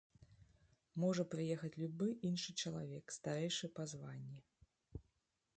Можа 1.03 1.25
прыехаць 1.33 1.71
любы 1.83 2.07
іншы 2.31 2.57
чалавек, 2.65 3.05
старэйшы 3.19 3.65
па 3.81 3.89
званні. 3.93 4.39